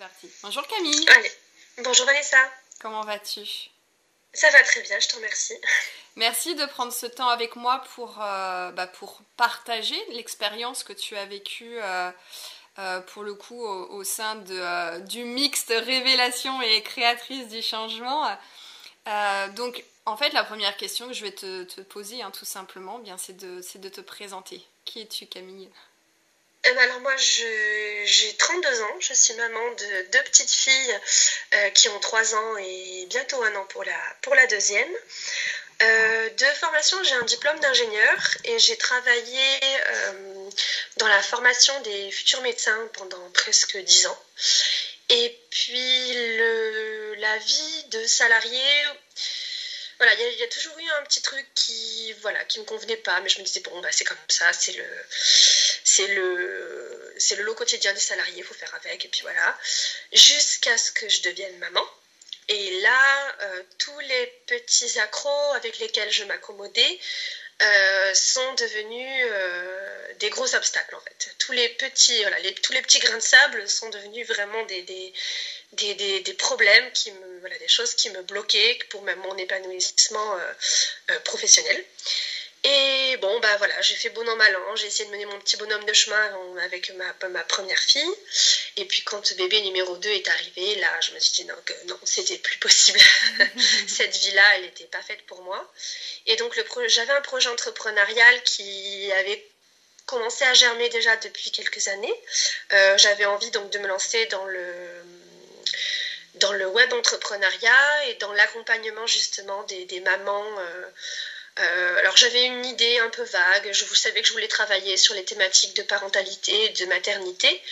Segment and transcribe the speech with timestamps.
[0.00, 0.30] parti.
[0.42, 1.06] Bonjour Camille.
[1.10, 1.30] Allez.
[1.84, 2.38] Bonjour Vanessa.
[2.80, 3.42] Comment vas-tu?
[4.32, 5.58] Ça va très bien, je te remercie.
[6.16, 11.16] Merci de prendre ce temps avec moi pour, euh, bah, pour partager l'expérience que tu
[11.16, 12.10] as vécue euh,
[12.78, 18.26] euh, pour le coup au, sein de, du mixte révélation et créatrice du changement.
[19.54, 23.18] donc en fait la première question que je vais te, poser hein, tout simplement, bien
[23.18, 24.64] c'est de, de te présenter.
[24.86, 25.70] Qui es-tu Camille?
[26.66, 30.98] Euh, alors moi, j'ai 32 ans, je suis maman de deux petites filles
[31.54, 34.90] euh, qui ont 3 ans et bientôt un an pour la, pour la deuxième.
[35.82, 39.58] Euh, de formation, j'ai un diplôme d'ingénieur et j'ai travaillé
[40.98, 44.22] dans la formation des futurs médecins pendant presque 10 ans.
[45.08, 46.12] Et puis
[47.16, 48.62] la vie de salarié,
[49.96, 53.20] voilà, il y, a toujours eu un petit truc qui, voilà, qui me convenait pas,
[53.20, 54.84] mais je me disais bon, bah, c'est comme ça, c'est le,
[55.92, 59.58] c'est le, c'est le lot quotidien des salariés, il faut faire avec, et puis voilà,
[60.12, 61.86] jusqu'à ce que je devienne maman.
[62.48, 66.92] Et là, euh, tous les petits accros avec lesquels je m'accommodais
[67.62, 71.20] euh, sont devenus euh, des gros obstacles en fait.
[71.38, 74.82] Tous les petits, voilà, les, tous les petits grains de sable sont devenus vraiment des,
[74.82, 75.12] des,
[75.94, 80.30] des, des problèmes, qui me, voilà, des choses qui me bloquaient pour mon épanouissement
[81.24, 81.84] professionnel.
[82.62, 85.38] Et bon, bah voilà, j'ai fait bon an mal an, j'ai essayé de mener mon
[85.38, 88.14] petit bonhomme de chemin avec ma, ma première fille.
[88.76, 91.72] Et puis quand bébé numéro 2 est arrivé, là, je me suis dit non, que
[91.86, 93.00] non, c'était plus possible.
[93.88, 95.72] Cette vie-là, elle n'était pas faite pour moi.
[96.26, 96.54] Et donc
[96.88, 99.42] j'avais un projet entrepreneurial qui avait
[100.04, 102.14] commencé à germer déjà depuis quelques années.
[102.72, 104.66] Euh, j'avais envie donc de me lancer dans le
[106.34, 110.86] dans le web entrepreneuriat et dans l'accompagnement justement des, des mamans euh,
[111.58, 114.96] euh, alors j'avais une idée un peu vague, je vous savais que je voulais travailler
[114.96, 117.62] sur les thématiques de parentalité et de maternité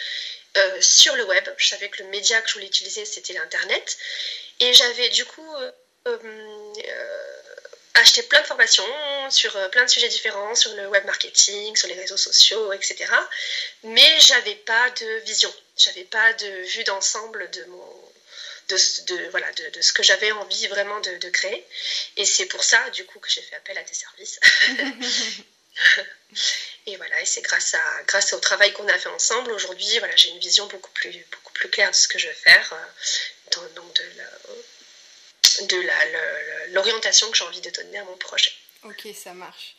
[0.57, 1.48] euh, sur le web.
[1.57, 3.97] Je savais que le média que je voulais utiliser c'était l'Internet.
[4.61, 5.55] Et j'avais du coup
[6.07, 6.73] euh,
[7.95, 8.85] acheté plein de formations
[9.31, 13.07] sur plein de sujets différents, sur le web marketing, sur les réseaux sociaux, etc.
[13.85, 17.98] Mais j'avais pas de vision, j'avais pas de vue d'ensemble de mon
[18.68, 21.64] de, voilà, de, ce que j'avais envie vraiment de, créer.
[22.17, 24.40] Et c'est pour ça, du coup, que j'ai fait appel à tes services.
[26.86, 30.14] et voilà, et c'est grâce, à, grâce au travail qu'on a fait ensemble, aujourd'hui, voilà,
[30.17, 33.68] j'ai une vision beaucoup plus, beaucoup plus claire de ce que je veux faire, euh,
[33.74, 34.02] donc
[35.62, 38.52] de l'orientation que j'ai envie de donner à mon projet.
[38.84, 39.74] Ok, ça marche.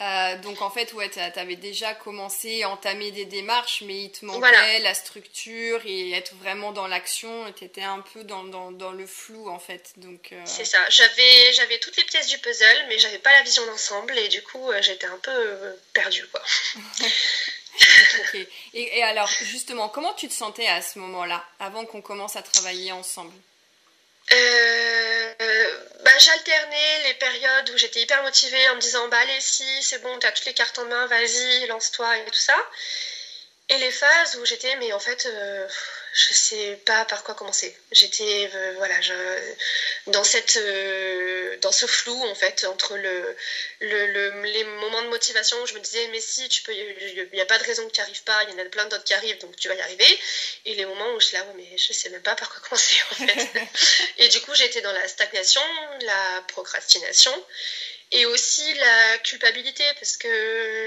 [0.00, 4.10] Euh, donc en fait, ouais, tu avais déjà commencé à entamer des démarches, mais il
[4.10, 7.52] te manquait la structure et être vraiment dans l'action.
[7.56, 9.92] Tu étais un peu dans, dans, le flou en fait.
[9.96, 10.78] Donc, euh, C'est ça.
[10.88, 14.42] J'avais, j'avais toutes les pièces du puzzle, mais j'avais pas la vision d'ensemble et du
[14.42, 16.26] coup, euh, j'étais un peu perdue.
[16.32, 16.42] Quoi.
[18.34, 22.42] et, et alors, justement, comment tu te sentais à ce moment-là, avant qu'on commence à
[22.42, 23.34] travailler ensemble?
[24.30, 29.64] Euh, bah, j'alternais les périodes où j'étais hyper motivée en me disant bah allez si
[29.82, 32.56] c'est bon t'as toutes les cartes en main vas-y lance-toi et tout ça.
[33.68, 35.68] Et les phases où j'étais mais en fait euh,
[36.12, 37.74] je sais pas par quoi commencer.
[37.90, 39.14] J'étais euh, voilà, je,
[40.08, 43.34] dans cette euh, dans ce flou en fait entre le,
[43.80, 47.40] le, les moments de motivation où je me disais mais si tu peux il n'y
[47.40, 49.14] a pas de raison que tu arrives pas, il y en a plein d'autres qui
[49.14, 50.18] arrivent donc tu vas y arriver
[50.66, 52.96] et les moments où je suis là mais je sais même pas par quoi commencer
[53.10, 53.48] en fait.
[54.18, 55.62] et du coup, j'étais dans la stagnation,
[56.02, 57.32] la procrastination
[58.12, 60.28] et aussi la culpabilité parce que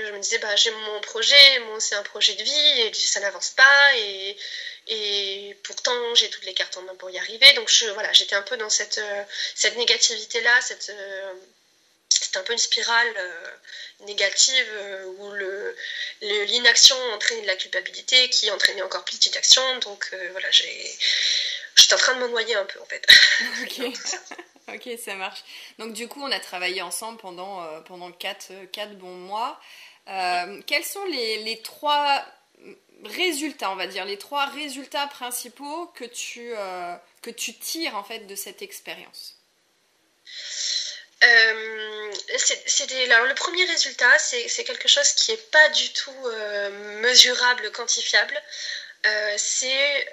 [0.07, 3.19] je me disais bah j'ai mon projet, moi c'est un projet de vie et ça
[3.19, 4.37] n'avance pas et
[4.87, 7.51] et pourtant, j'ai toutes les cartes en main pour y arriver.
[7.53, 9.23] Donc, je, voilà, j'étais un peu dans cette, euh,
[9.55, 10.61] cette négativité-là.
[10.61, 11.33] Cette, euh,
[12.09, 13.51] c'était un peu une spirale euh,
[14.01, 14.67] négative
[15.17, 15.75] où le,
[16.21, 19.79] l'inaction entraînait de la culpabilité qui entraînait encore plus d'inaction.
[19.79, 20.97] Donc, voilà, j'ai,
[21.75, 23.05] j'étais en train de me noyer un peu, en fait.
[24.73, 24.89] Ok.
[25.03, 25.43] ça marche.
[25.79, 28.51] Donc, du coup, on a travaillé ensemble pendant, pendant 4,
[28.95, 29.59] bons mois.
[30.65, 32.25] quels sont les, les trois
[33.03, 38.03] résultats, on va dire, les trois résultats principaux que tu, euh, que tu tires en
[38.03, 39.35] fait de cette expérience?
[41.23, 48.39] Euh, le premier résultat, c'est quelque chose qui n'est pas du tout euh, mesurable, quantifiable.
[49.37, 50.07] C'est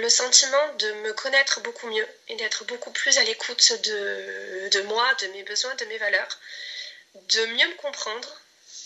[0.00, 4.80] le sentiment de me connaître beaucoup mieux et d'être beaucoup plus à l'écoute de, de,
[4.82, 6.38] moi, de mes besoins, de mes valeurs,
[7.14, 8.40] de mieux me comprendre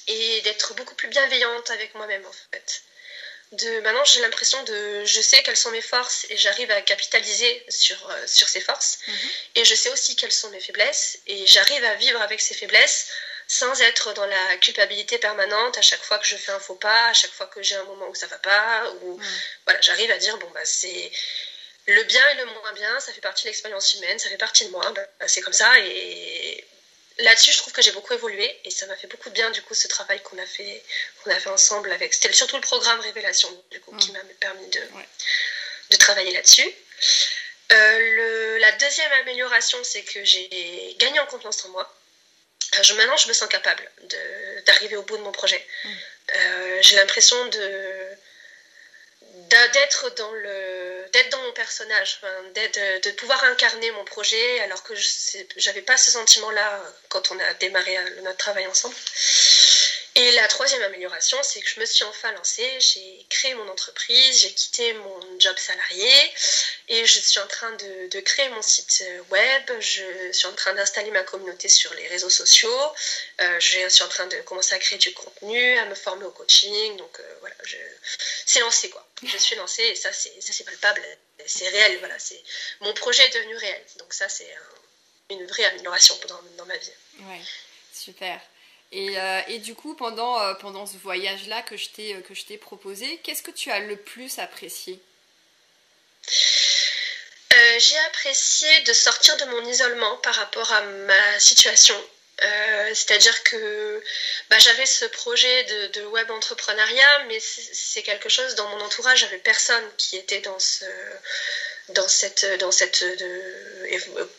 [0.06, 2.82] et d'être beaucoup plus bienveillante avec moi-même en fait
[3.52, 7.64] de maintenant j'ai l'impression de je sais quelles sont mes forces et j'arrive à capitaliser
[7.68, 9.14] sur, euh, sur ces forces mhm.
[9.56, 13.08] et je sais aussi quelles sont mes faiblesses et j'arrive à vivre avec ces faiblesses
[13.52, 17.08] sans être dans la culpabilité permanente à chaque fois que je fais un faux pas
[17.08, 19.20] à chaque fois que j'ai un moment où ça va pas ou
[19.66, 21.10] voilà j'arrive à dire bon bah c'est
[21.86, 24.64] le bien et le moins bien, ça fait partie de l'expérience humaine, ça fait partie
[24.64, 25.78] de moi, bah, c'est comme ça.
[25.80, 26.64] Et
[27.18, 29.62] là-dessus, je trouve que j'ai beaucoup évolué et ça m'a fait beaucoup de bien, du
[29.62, 30.82] coup, ce travail qu'on a fait,
[31.22, 32.14] qu'on a fait ensemble avec.
[32.14, 34.80] C'était surtout le programme Révélation, du coup, qui m'a permis de,
[35.90, 36.72] de travailler là-dessus.
[37.72, 41.92] Euh, la deuxième amélioration, c'est que j'ai gagné en confiance en moi.
[42.78, 43.88] Euh, je, maintenant, je me sens capable
[44.66, 45.64] d'arriver au bout de mon projet.
[45.84, 45.88] Mm.
[46.36, 48.08] Euh, j'ai l'impression de
[49.48, 52.20] d'être dans le d'être dans mon personnage
[52.54, 57.38] de pouvoir incarner mon projet alors que je n'avais pas ce sentiment là quand on
[57.38, 58.94] a démarré notre travail ensemble
[60.14, 64.42] et la troisième amélioration, c'est que je me suis enfin lancée, j'ai créé mon entreprise,
[64.42, 66.12] j'ai quitté mon job salarié
[66.88, 71.10] et je suis en train de, créer mon site web, je suis en train d'installer
[71.12, 72.92] ma communauté sur les réseaux sociaux,
[73.40, 76.30] euh, je suis en train de commencer à créer du contenu, à me former au
[76.30, 77.54] coaching, donc euh, voilà,
[78.44, 79.06] c'est lancé quoi.
[79.24, 81.02] Je suis lancée et ça c'est palpable,
[81.46, 82.16] c'est réel, voilà,
[82.80, 84.54] mon projet est devenu réel, donc ça c'est
[85.30, 86.92] une vraie amélioration dans, dans ma vie.
[87.20, 87.40] Ouais,
[87.94, 88.38] super.
[88.92, 93.18] Et, euh, et, du coup, pendant, euh, pendant ce voyage-là que je t'ai euh, proposé,
[93.24, 95.00] qu'est-ce que tu as le plus apprécié?
[97.78, 101.96] J'ai apprécié de sortir de mon isolement par rapport à ma situation.
[102.92, 104.02] C'est-à-dire que
[104.50, 109.38] bah, j'avais ce projet de, web entrepreneuriat, mais c'est quelque chose dans mon entourage, j'avais
[109.38, 110.84] personne qui était dans ce,
[111.90, 113.04] dans cette, dans cette,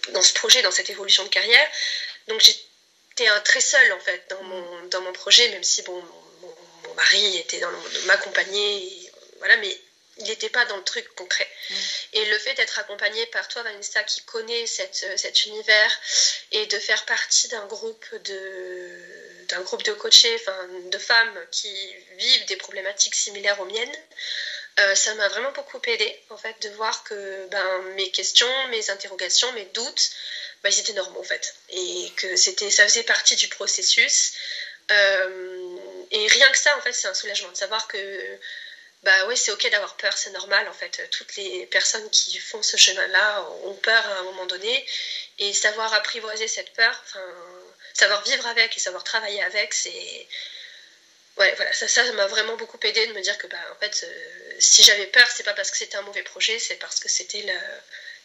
[0.09, 1.67] dans ce projet, dans cette évolution de carrière.
[2.27, 2.55] Donc j'ai
[3.17, 6.01] j'étais très seule en fait dans mon, dans mon projet, même si bon,
[6.41, 6.55] mon,
[6.87, 7.71] mon mari était dans
[8.05, 9.77] m'accompagner, voilà, mais
[10.17, 11.49] il n'était pas dans le truc concret.
[11.69, 11.73] Mm.
[12.13, 15.99] Et le fait d'être accompagné par toi, Vanessa, qui connaît cette, cet univers,
[16.51, 18.99] et de faire partie d'un groupe de
[19.49, 21.75] d'un groupe de coachés, enfin de femmes qui
[22.17, 23.97] vivent des problématiques similaires aux miennes,
[24.79, 28.89] euh, ça m'a vraiment beaucoup aidé en fait de voir que ben, mes questions, mes
[28.89, 30.11] interrogations, mes doutes,
[30.63, 31.55] bah, ils étaient normaux en fait.
[31.69, 34.33] Et que c'était, ça faisait partie du processus.
[34.91, 35.77] Euh,
[36.11, 38.39] et rien que ça, en fait, c'est un soulagement de savoir que
[39.03, 41.09] bah ouais, c'est ok d'avoir peur, c'est normal en fait.
[41.11, 44.85] Toutes les personnes qui font ce chemin-là ont peur à un moment donné.
[45.39, 47.25] Et savoir apprivoiser cette peur, enfin,
[47.93, 50.27] savoir vivre avec et savoir travailler avec, c'est.
[51.37, 54.03] Ouais, voilà, ça, ça m'a vraiment beaucoup aidé de me dire que, bah, en fait,
[54.03, 57.09] euh, si j'avais peur, c'est pas parce que c'était un mauvais projet, c'est parce que
[57.09, 57.59] c'était le,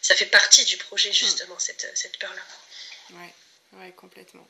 [0.01, 1.59] ça fait partie du projet, justement, hmm.
[1.59, 3.17] cette, cette peur-là.
[3.17, 3.33] Ouais,
[3.79, 4.47] ouais, complètement.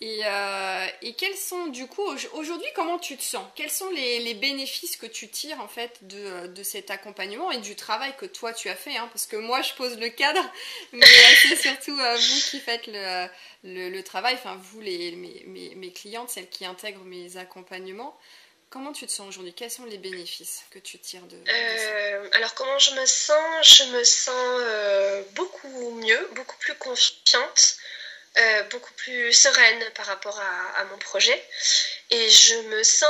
[0.00, 2.04] Et, euh, et, quels sont, du coup,
[2.34, 3.44] aujourd'hui, comment tu te sens?
[3.56, 7.58] Quels sont les, les, bénéfices que tu tires, en fait, de, de, cet accompagnement et
[7.58, 9.08] du travail que toi, tu as fait hein?
[9.08, 10.40] Parce que moi, je pose le cadre,
[10.92, 11.04] mais
[11.42, 13.26] c'est surtout euh, vous qui faites le,
[13.64, 18.16] le, le, travail, enfin, vous, les, mes, mes, mes, clientes, celles qui intègrent mes accompagnements.
[18.70, 19.54] Comment tu te sens aujourd'hui?
[19.54, 23.66] Quels sont les bénéfices que tu tires de, euh, Alors comment je me sens?
[23.66, 27.76] Je me sens euh, beaucoup mieux, beaucoup plus confiante,
[28.36, 31.42] euh, beaucoup plus sereine par rapport à, mon projet.
[32.10, 33.08] Et je me sens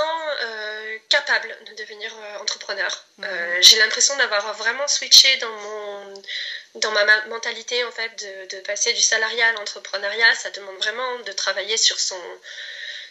[1.08, 3.04] capable de devenir entrepreneur.
[3.18, 3.28] Mhm.
[3.60, 6.22] J'ai l'impression d'avoir vraiment switché dans mon
[6.76, 10.34] dans ma mentalité en fait de, de passer du salariat à l'entrepreneuriat.
[10.36, 12.20] Ça demande vraiment de travailler sur son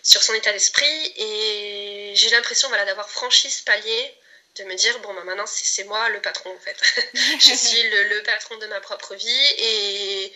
[0.08, 1.14] sur son état d'esprit.
[1.18, 4.16] Et j'ai l'impression voilà, d'avoir franchi ce palier,
[4.56, 6.78] de me dire, bon, bah, maintenant, c'est moi le patron, en fait.
[7.14, 9.46] je suis le, patron de ma propre vie.
[9.58, 10.34] Et,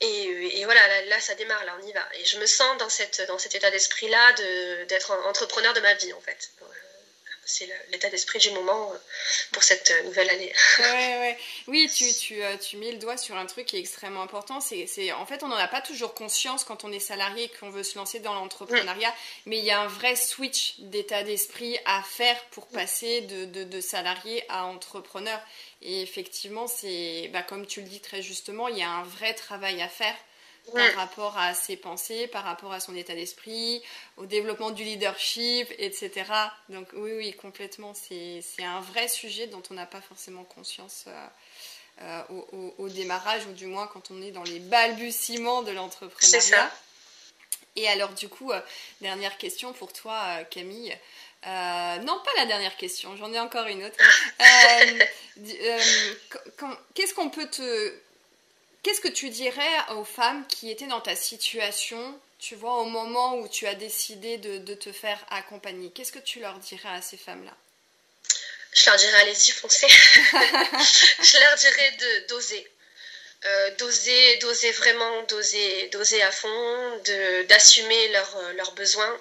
[0.00, 2.08] et, voilà, là, là, ça démarre, là, on y va.
[2.14, 4.32] Et je me sens dans, cette, dans cet état d'esprit-là
[4.86, 6.50] d'être entrepreneur de ma vie, en fait
[7.50, 8.96] c'est l'état d'esprit du moment euh,
[9.52, 10.52] pour cette euh, nouvelle année.
[10.78, 11.38] Ouais, ouais.
[11.66, 14.60] Oui, tu, tu, euh, tu, mets le doigt sur un truc qui est extrêmement important.
[14.60, 17.70] C'est, en fait, on n'en a pas toujours conscience quand on est salarié et qu'on
[17.70, 19.14] veut se lancer dans l'entrepreneuriat,
[19.46, 23.64] mais il y a un vrai switch d'état d'esprit à faire pour passer de, de,
[23.64, 25.40] de salarié à entrepreneur.
[25.82, 29.34] Et effectivement, c'est, bah, comme tu le dis très justement, il y a un vrai
[29.34, 30.16] travail à faire
[30.72, 33.82] par rapport à ses pensées, par rapport à son état d'esprit,
[34.16, 36.24] au développement du leadership, etc.
[36.68, 37.92] Donc oui, oui, complètement.
[37.94, 41.26] C'est un vrai sujet dont on n'a pas forcément conscience euh,
[42.02, 46.70] euh, au, au, démarrage, ou du moins quand on est dans les balbutiements de l'entrepreneuriat.
[47.76, 48.60] Et alors du coup, euh,
[49.00, 50.96] dernière question pour toi, Camille.
[51.44, 53.96] non, pas la dernière question, j'en ai encore une autre.
[56.94, 57.94] Qu'est-ce qu'on peut te
[58.82, 63.36] Qu'est-ce que tu dirais aux femmes qui étaient dans ta situation, tu vois, au moment
[63.36, 65.90] où tu as décidé de, te faire accompagner?
[65.90, 67.54] Qu'est-ce que tu leur dirais à ces femmes-là?
[68.72, 69.88] Je leur dirais allez-y, foncez.
[69.88, 71.96] je leur dirais
[72.28, 72.70] d'oser.
[73.44, 77.02] Euh, d'oser, d'oser vraiment, d'oser, d'oser à fond,
[77.48, 79.20] d'assumer leurs besoins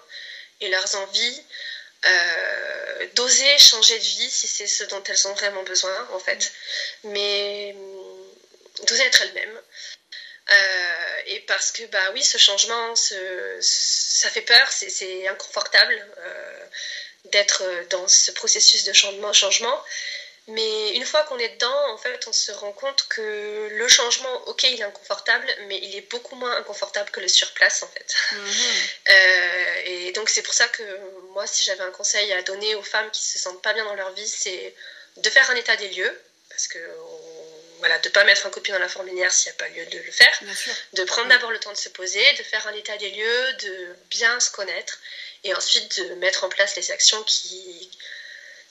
[0.61, 1.41] et leurs envies.
[2.05, 6.51] Euh, d'oser changer de vie si c'est ce dont elles ont vraiment besoin, en fait.
[7.03, 7.75] Mais
[8.99, 9.61] d'oser être elles-mêmes.
[10.51, 16.07] Euh, et parce que, bah oui, ce changement, ça fait peur, c'est inconfortable
[17.25, 19.31] d'être dans ce processus de changement.
[19.33, 19.83] changement
[20.49, 24.33] mais une fois qu'on est dedans, en fait, on se rend compte que le changement,
[24.47, 28.15] ok, il est inconfortable, mais il est beaucoup moins inconfortable que le surplace, en fait.
[28.31, 28.39] Mhm.
[29.09, 30.83] Euh, et donc, c'est pour ça que
[31.33, 33.95] moi, si j'avais un conseil à donner aux femmes qui se sentent pas bien dans
[33.95, 34.75] leur vie, c'est
[35.17, 36.79] de faire un état des lieux, parce que
[37.79, 39.99] voilà, de pas mettre un copie dans la fourmilière s'il n'y a pas lieu de
[39.99, 40.39] le faire,
[40.93, 43.95] de prendre d'abord le temps de se poser, de faire un état des lieux, de
[44.09, 44.99] bien se connaître,
[45.43, 47.89] et ensuite de mettre en place les actions qui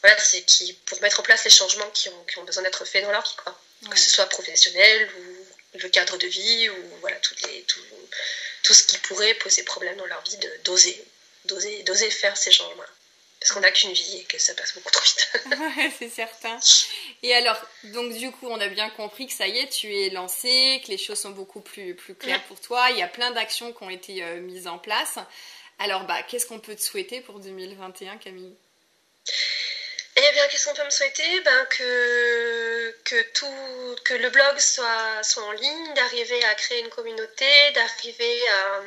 [0.00, 2.84] voilà, c'est qui, pour mettre en place les changements qui ont, qui ont besoin d'être
[2.84, 3.60] faits dans leur vie, quoi.
[3.90, 7.80] Que ce soit professionnel ou le cadre de vie ou voilà, toutes les, tout,
[8.62, 11.04] tout ce qui pourrait poser problème dans leur vie, d'oser,
[11.44, 12.82] d'oser, d'oser faire ces changements.
[13.40, 15.30] Parce qu'on n'a qu'une vie et que ça passe beaucoup trop vite.
[15.76, 16.58] ouais, c'est certain.
[17.22, 20.10] Et alors, donc du coup, on a bien compris que ça y est, tu es
[20.10, 22.90] lancé, que les choses sont beaucoup plus, plus claires pour toi.
[22.90, 25.18] Il y a plein d'actions qui ont été euh, mises en place.
[25.78, 28.56] Alors, bah, qu'est-ce qu'on peut te souhaiter pour 2021, Camille?
[30.16, 31.40] Eh bien, qu'est-ce qu'on peut me souhaiter?
[31.42, 36.88] Ben, que, que, tout, que le blog soit, soit en ligne, d'arriver à créer une
[36.88, 38.82] communauté, d'arriver à,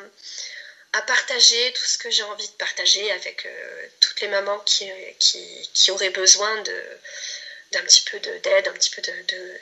[0.94, 4.90] à, partager tout ce que j'ai envie de partager avec euh, toutes les mamans qui,
[5.20, 6.84] qui, qui auraient besoin de,
[7.72, 9.60] d'un petit peu d'aide, un petit peu de, de,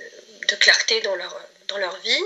[0.47, 2.23] de, clarté dans leur, dans leur vie.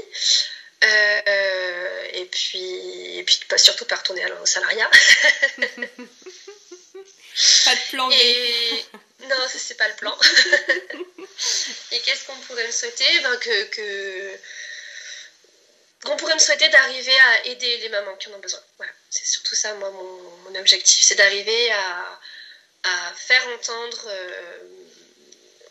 [0.83, 4.89] Euh, et puis, et puis surtout pas retourner au salariat.
[7.65, 8.85] pas de plan Et...
[9.21, 10.17] Non, ça c'est pas le plan.
[11.91, 13.19] et qu'est-ce qu'on pourrait me souhaiter?
[13.21, 14.37] Ben, que, que...
[16.03, 18.59] qu'on pourrait me souhaiter d'arriver à aider les mamans qui en ont besoin.
[18.77, 22.19] Voilà, c'est surtout ça, moi, mon, mon objectif, c'est d'arriver à,
[22.83, 24.57] à, faire entendre euh,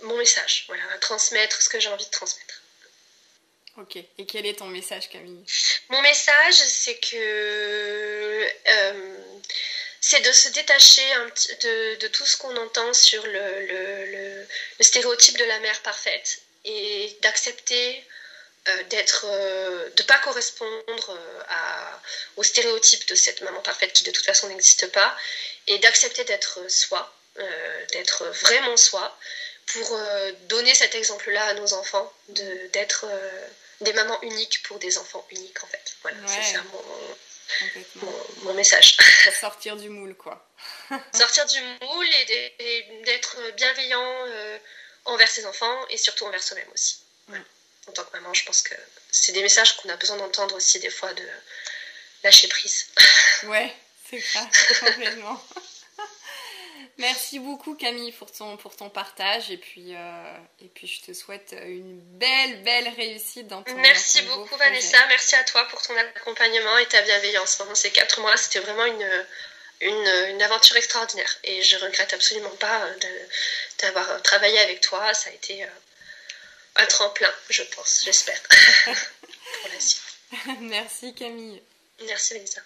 [0.02, 2.62] mon message, voilà, à transmettre ce que j'ai envie de transmettre.
[3.78, 5.44] Ok, et quel est ton message, Camille?
[5.88, 9.16] Mon message, c'est que euh,
[10.00, 11.08] c'est de se détacher
[11.62, 14.46] de, de, tout ce qu'on entend sur le, le,
[14.78, 18.04] le, stéréotype de la mère parfaite et d'accepter
[18.68, 22.00] euh, d'être, euh, de pas correspondre euh, à,
[22.36, 25.16] au stéréotype de cette maman parfaite qui de toute façon n'existe pas
[25.66, 27.12] et d'accepter d'être soi,
[27.92, 29.16] d'être vraiment soi
[29.66, 29.98] pour
[30.48, 33.06] donner cet exemple-là à nos enfants, de, d'être
[33.80, 35.94] des mamans uniques pour des enfants uniques en fait.
[36.02, 38.96] Voilà, c'est ça mon, mon, message.
[39.40, 40.44] Sortir du moule, quoi.
[41.14, 44.58] Sortir du moule et d'être bienveillant euh,
[45.04, 46.98] envers ses enfants et surtout envers soi-même aussi.
[47.88, 48.74] En tant que maman, je pense que
[49.10, 51.26] c'est des messages qu'on a besoin d'entendre aussi des fois de
[52.22, 52.86] lâcher prise.
[53.44, 53.74] ouais,
[54.08, 54.48] c'est ça,
[54.80, 55.42] complètement.
[56.98, 61.12] Merci beaucoup Camille pour ton, pour ton partage et puis, euh, et puis je te
[61.12, 65.96] souhaite une belle, belle réussite dans ton Merci beaucoup Vanessa, merci à toi pour ton
[65.96, 68.36] accompagnement et ta bienveillance pendant ces quatre mois.
[68.36, 69.26] C'était vraiment une,
[69.80, 72.86] une, une, aventure extraordinaire et je regrette absolument pas
[73.80, 75.14] d'avoir travaillé avec toi.
[75.14, 75.68] Ça a été euh,
[76.76, 78.40] un tremplin, je pense, j'espère,
[78.84, 80.02] pour la suite.
[80.60, 81.62] Merci Camille.
[82.06, 82.62] Merci Vanessa.